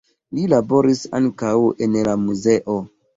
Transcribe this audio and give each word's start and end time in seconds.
Li 0.37 0.45
laboris 0.53 1.03
ankaŭ 1.19 1.53
en 1.87 1.99
la 2.09 2.17
muzeo. 2.23 2.79